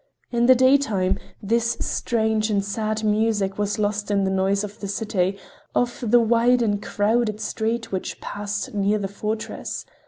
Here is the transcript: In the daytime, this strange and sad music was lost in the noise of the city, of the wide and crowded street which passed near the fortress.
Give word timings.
In 0.31 0.47
the 0.47 0.55
daytime, 0.55 1.19
this 1.43 1.77
strange 1.79 2.49
and 2.49 2.65
sad 2.65 3.03
music 3.03 3.59
was 3.59 3.77
lost 3.77 4.09
in 4.09 4.23
the 4.23 4.31
noise 4.31 4.63
of 4.63 4.79
the 4.79 4.87
city, 4.87 5.37
of 5.75 6.03
the 6.07 6.19
wide 6.19 6.63
and 6.63 6.81
crowded 6.81 7.39
street 7.39 7.91
which 7.91 8.19
passed 8.19 8.73
near 8.73 8.97
the 8.97 9.07
fortress. 9.07 9.85